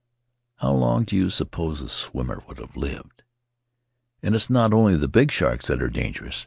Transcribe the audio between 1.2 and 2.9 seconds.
suppose a swimmer would have